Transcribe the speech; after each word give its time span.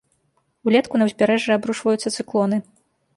Улетку 0.69 0.99
на 1.01 1.07
ўзбярэжжа 1.09 1.51
абрушваюцца 1.59 2.13
цыклоны. 2.21 2.57